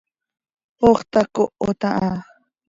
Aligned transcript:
¡Ox 0.89 0.99
tacohot 1.11 1.81
aha! 1.91 2.13